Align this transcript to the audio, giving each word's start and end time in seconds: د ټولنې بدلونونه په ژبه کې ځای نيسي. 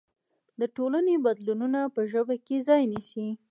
د 0.59 0.61
ټولنې 0.75 1.15
بدلونونه 1.25 1.79
په 1.95 2.01
ژبه 2.11 2.35
کې 2.45 2.57
ځای 2.67 2.81
نيسي. 2.91 3.27